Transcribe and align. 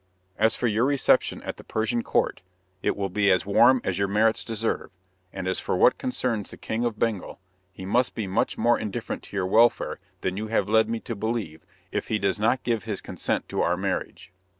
As 0.39 0.55
for 0.55 0.65
your 0.65 0.85
reception 0.85 1.43
at 1.43 1.57
the 1.57 1.63
Persian 1.63 2.01
Court, 2.01 2.41
it 2.81 2.97
will 2.97 3.07
be 3.11 3.29
as 3.29 3.45
warm 3.45 3.79
as 3.83 3.99
your 3.99 4.07
merits 4.07 4.43
deserve; 4.43 4.89
and 5.31 5.47
as 5.47 5.59
for 5.59 5.77
what 5.77 5.99
concerns 5.99 6.49
the 6.49 6.57
King 6.57 6.83
of 6.83 6.97
Bengal, 6.97 7.39
he 7.71 7.85
must 7.85 8.15
be 8.15 8.25
much 8.25 8.57
more 8.57 8.79
indifferent 8.79 9.21
to 9.21 9.35
your 9.37 9.45
welfare 9.45 9.99
than 10.21 10.37
you 10.37 10.47
have 10.47 10.67
led 10.67 10.89
me 10.89 10.99
to 11.01 11.15
believe 11.15 11.63
if 11.91 12.07
he 12.07 12.17
does 12.17 12.39
not 12.39 12.63
give 12.63 12.85
his 12.85 12.99
consent 12.99 13.47
to 13.49 13.61
our 13.61 13.77
marriage." 13.77 14.31